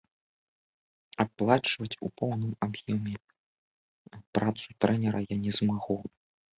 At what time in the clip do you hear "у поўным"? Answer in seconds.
2.09-2.53